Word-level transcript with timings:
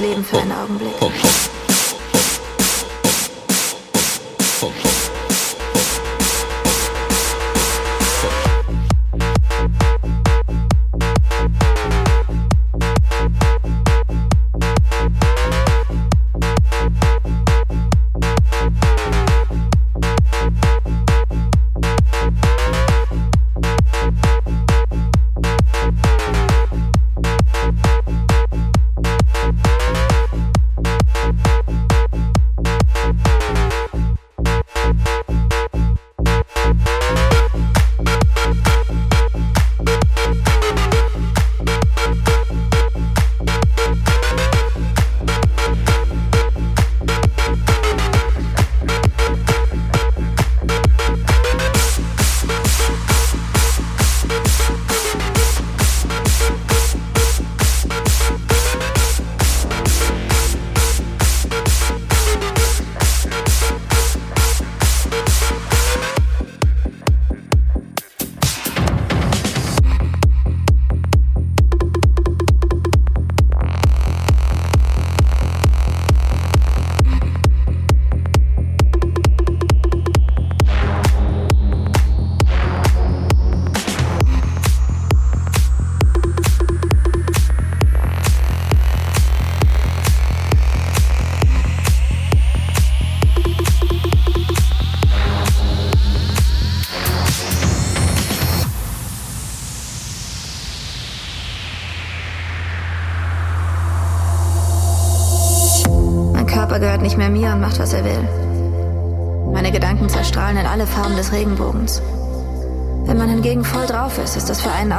macht, 0.00 0.55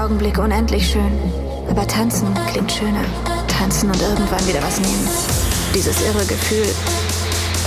Augenblick 0.08 0.38
unendlich 0.38 0.90
schön. 0.90 1.12
Aber 1.70 1.86
tanzen 1.86 2.34
klingt 2.50 2.72
schöner. 2.72 3.04
Tanzen 3.50 3.90
und 3.92 4.02
irgendwann 4.02 4.48
wieder 4.48 4.64
was 4.64 4.80
nehmen. 4.80 5.10
Dieses 5.76 6.02
irre 6.02 6.26
Gefühl, 6.26 6.66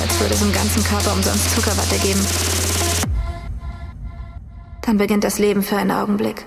als 0.01 0.19
würde 0.19 0.33
es 0.33 0.41
im 0.41 0.51
ganzen 0.51 0.83
Körper 0.83 1.13
umsonst 1.13 1.55
Zuckerwatte 1.55 1.99
geben. 1.99 2.27
Dann 4.81 4.97
beginnt 4.97 5.23
das 5.23 5.39
Leben 5.39 5.63
für 5.63 5.77
einen 5.77 5.91
Augenblick. 5.91 6.47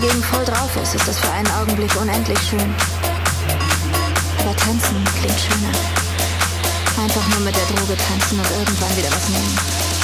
Hingegen 0.00 0.22
voll 0.24 0.44
drauf 0.44 0.76
ist, 0.82 0.94
ist 0.94 1.08
das 1.08 1.18
für 1.18 1.32
einen 1.32 1.50
Augenblick 1.52 1.90
unendlich 1.98 2.38
schön. 2.38 2.74
Aber 4.40 4.54
tanzen 4.56 5.02
klingt 5.18 5.40
schöner. 5.40 5.72
Einfach 7.02 7.26
nur 7.28 7.40
mit 7.40 7.56
der 7.56 7.64
Droge 7.64 7.96
tanzen 7.96 8.38
und 8.38 8.50
irgendwann 8.50 8.96
wieder 8.96 9.10
was 9.10 9.28
nehmen. 9.30 9.95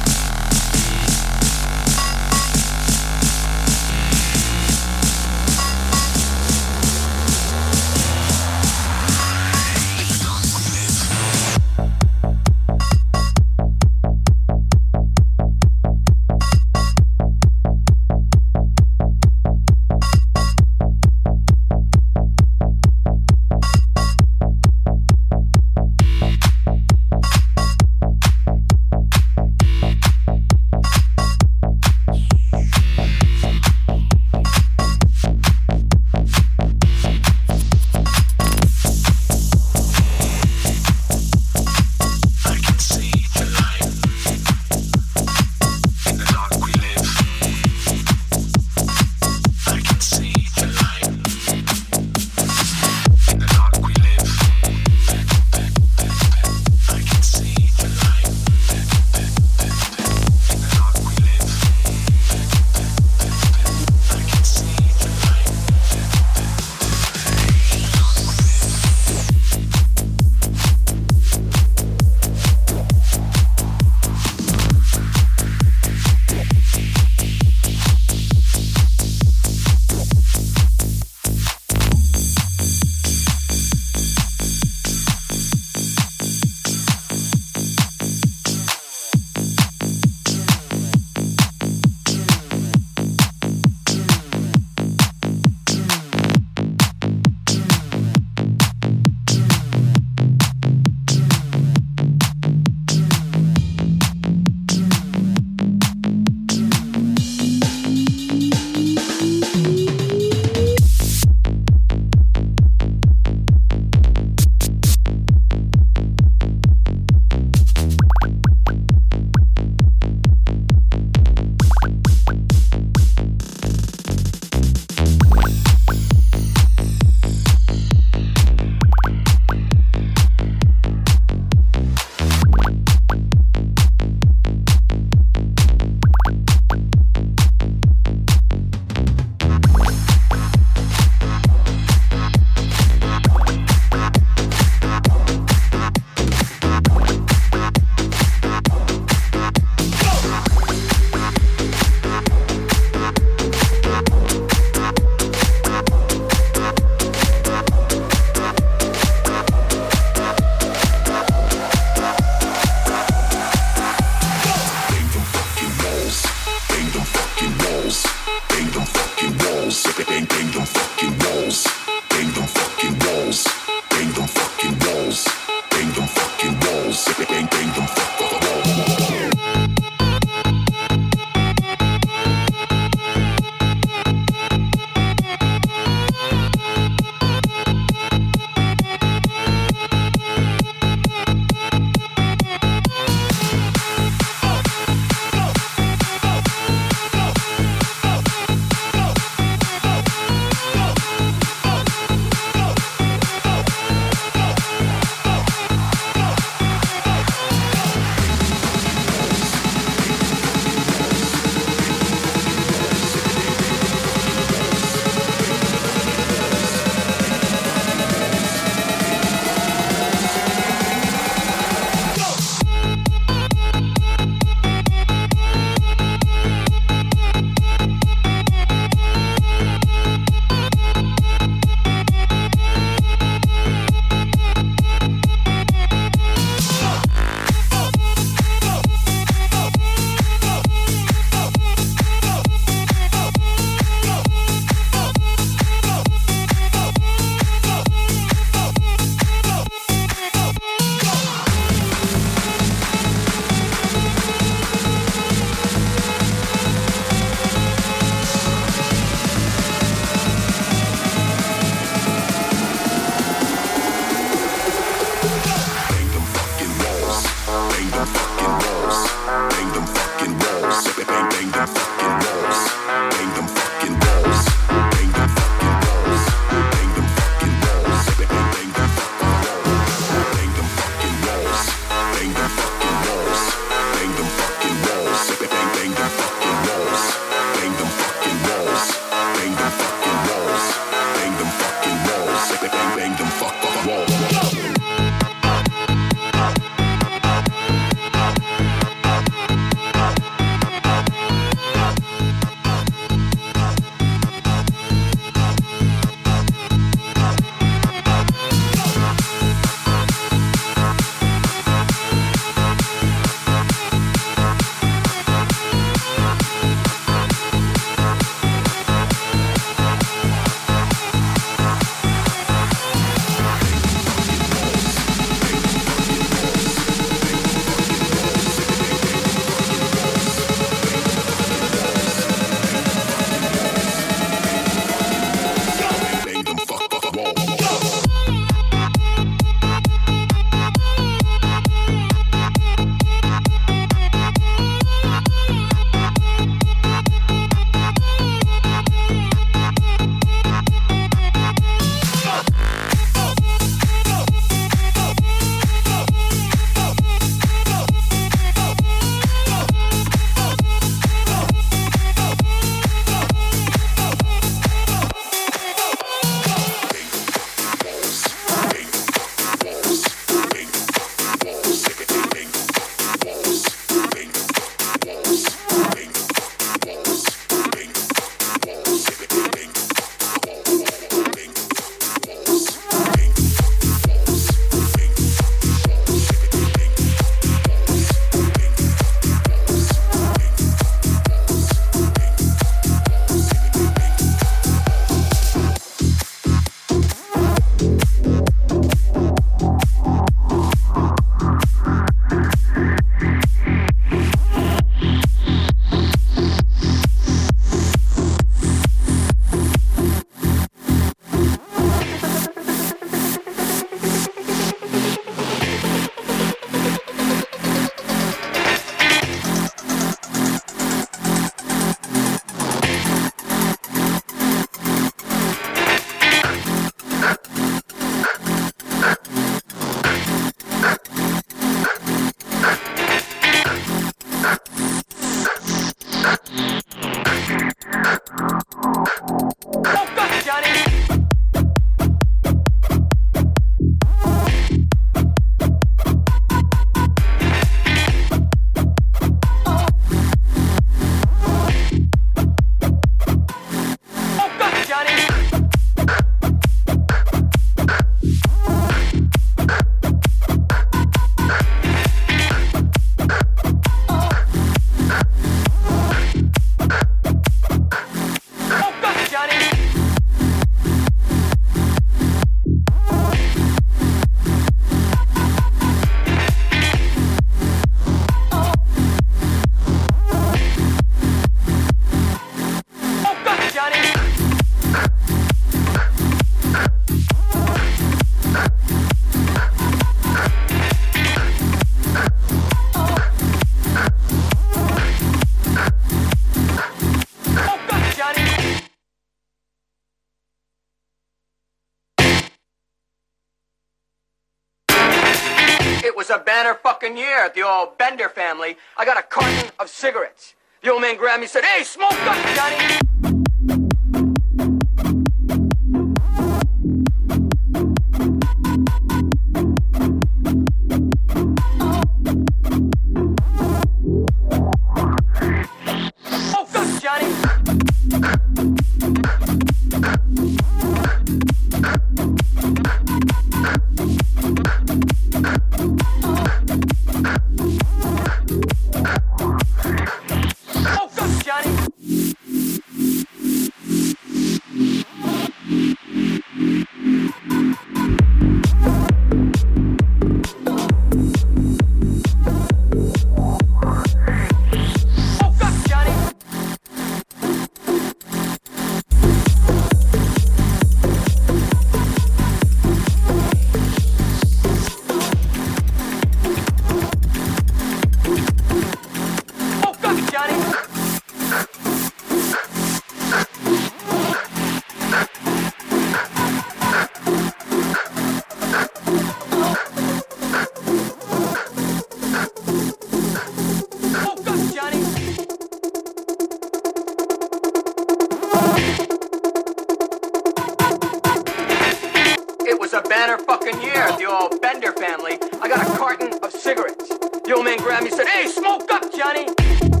in 593.71 593.79
here 593.79 594.07
the 594.17 594.25
old 594.25 594.61
Bender 594.61 594.91
family, 594.93 595.37
I 595.61 595.67
got 595.67 595.87
a 595.87 595.97
carton 595.97 596.33
of 596.43 596.51
cigarettes. 596.51 597.09
The 597.09 597.53
old 597.55 597.65
man 597.65 597.77
grabbed 597.77 598.03
me 598.03 598.09
and 598.09 598.17
said, 598.17 598.27
Hey, 598.27 598.47
smoke 598.47 598.91
up, 598.91 599.13
Johnny! 599.13 600.00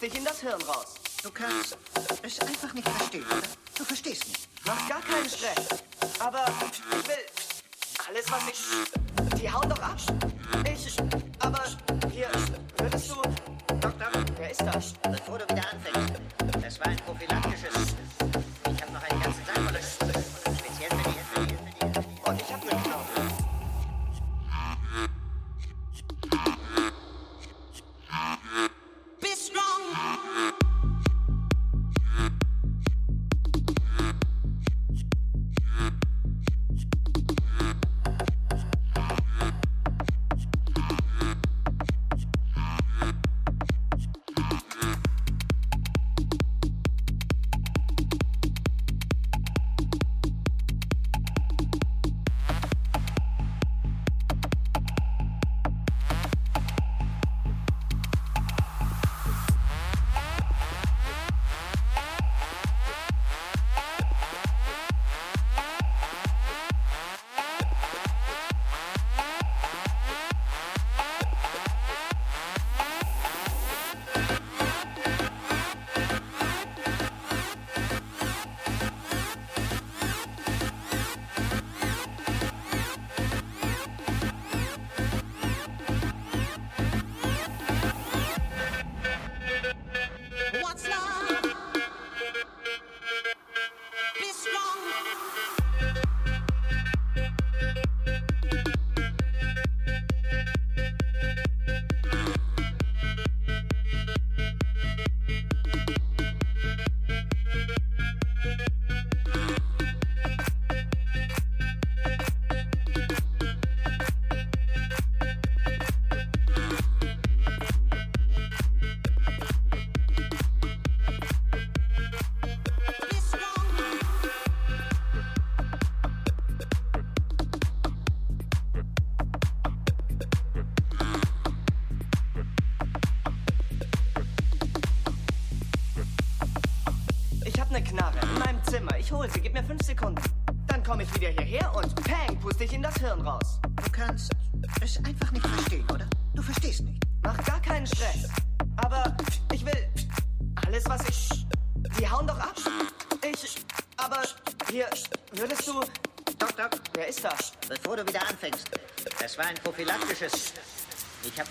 dich 0.00 0.14
in 0.14 0.24
das 0.24 0.40
Hirn 0.40 0.60
raus. 0.62 0.94
Du 1.22 1.30
kannst 1.30 1.76
es 2.22 2.40
einfach 2.40 2.72
nicht 2.72 2.88
verstehen. 2.88 3.26
Du 3.76 3.84
verstehst 3.84 4.28
nicht. 4.28 4.48
Mach 4.64 4.88
gar 4.88 5.00
keinen 5.02 5.28
Stress. 5.28 5.66
Aber 6.18 6.44
ich 6.72 7.08
will 7.08 7.24
alles, 8.08 8.30
was 8.30 8.42
ich... 8.48 8.99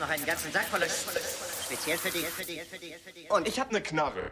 noch 0.09 0.15
einen 0.15 0.25
ganzen 0.25 0.51
Sack 0.51 0.65
voller 0.65 0.87
Speziell 0.89 1.97
für 1.97 2.09
dich. 2.09 2.25
Und 3.29 3.47
ich 3.47 3.59
habe 3.59 3.69
eine 3.69 3.81
Knarre. 3.81 4.31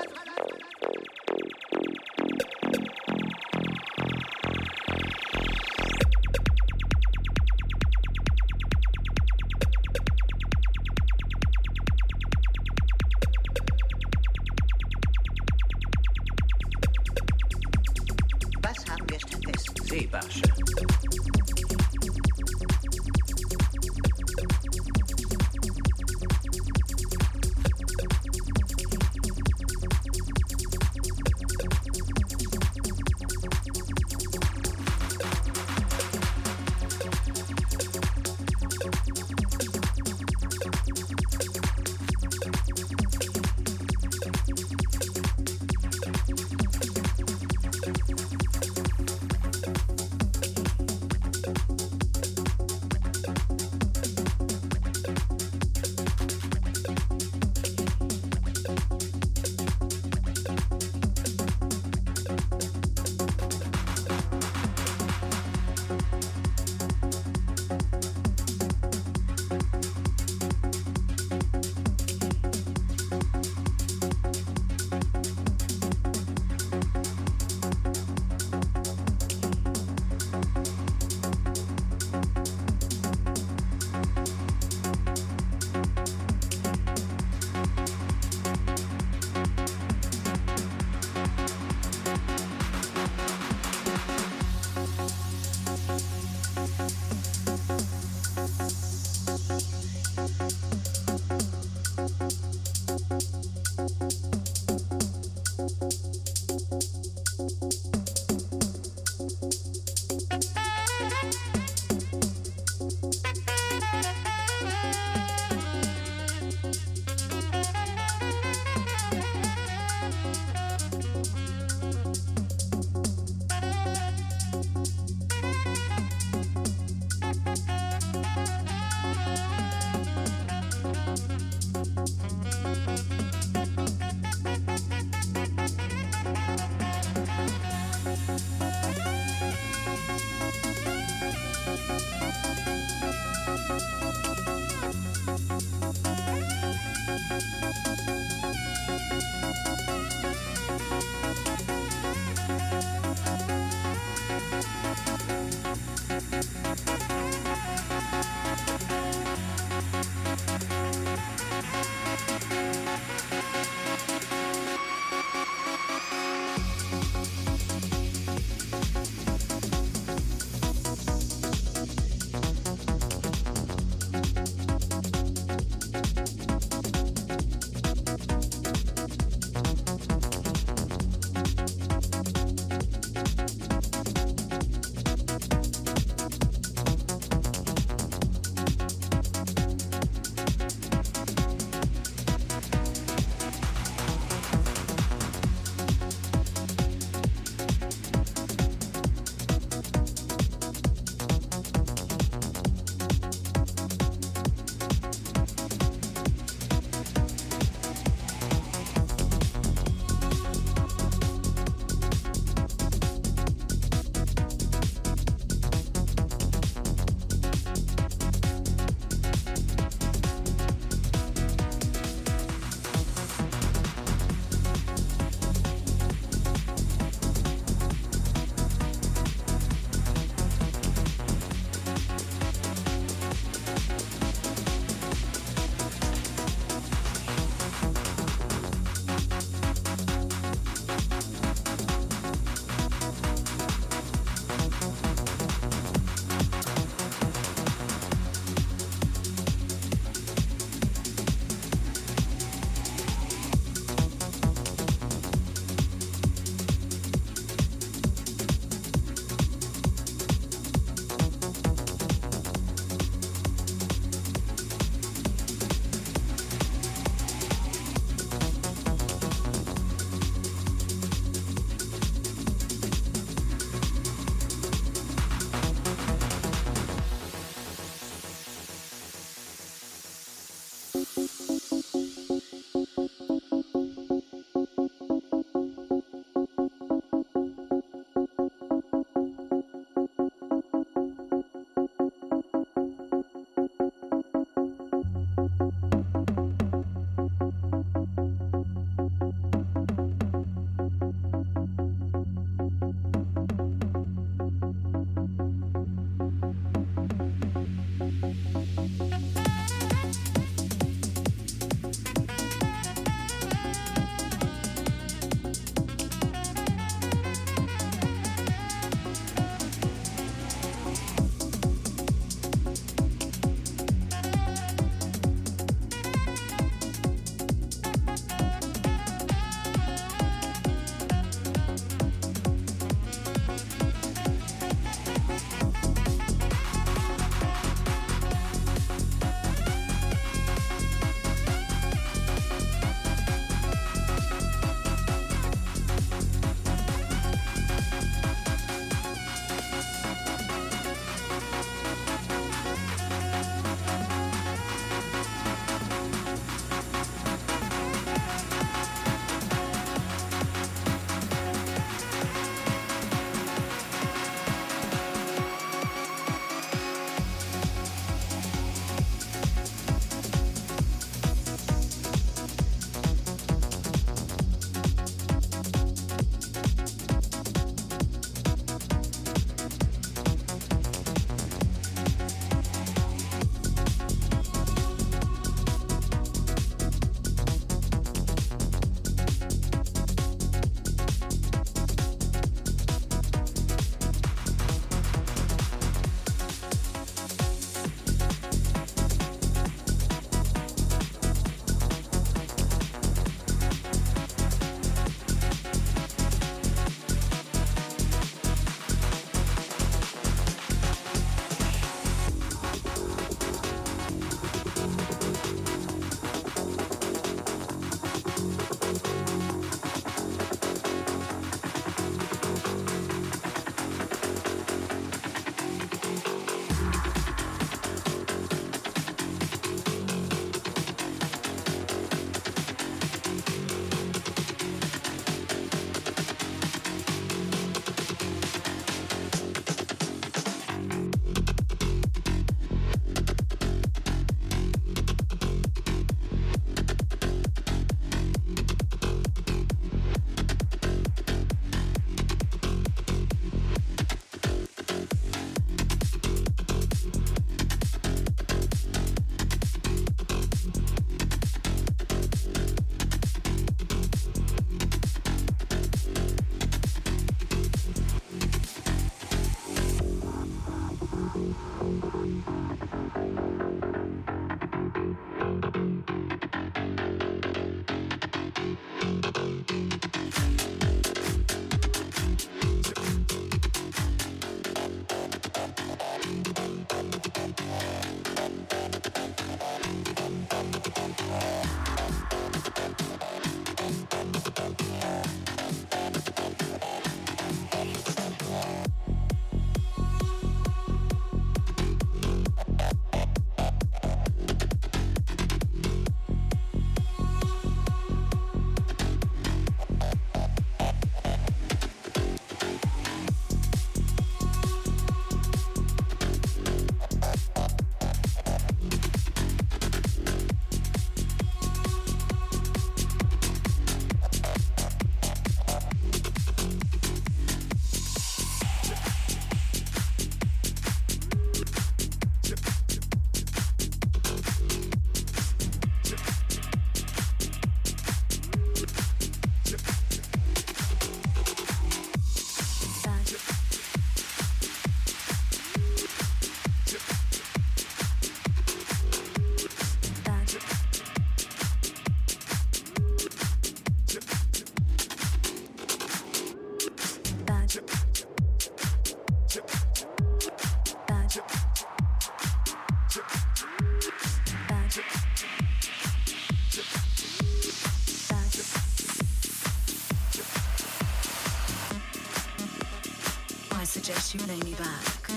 Suggest 574.13 574.33
you 574.33 574.39
lay 574.47 574.59
me 574.69 574.73
back. 574.75 575.29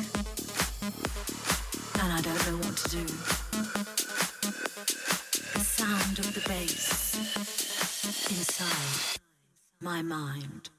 And 2.02 2.12
I 2.12 2.20
don't 2.20 2.46
know 2.46 2.56
what 2.66 2.76
to 2.76 2.88
do. 2.90 3.04
The 5.52 5.60
sound 5.60 6.18
of 6.18 6.34
the 6.34 6.40
bass 6.48 7.16
inside 8.30 9.20
my 9.80 10.02
mind. 10.02 10.70